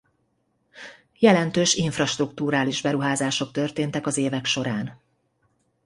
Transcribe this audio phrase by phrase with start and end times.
[1.19, 5.01] Jelentős infrastrukturális beruházások történtek az évek során.